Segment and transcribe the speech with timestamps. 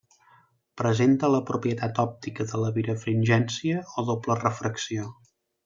[0.81, 5.09] Presenta la propietat òptica de la birefringència o doble refracció.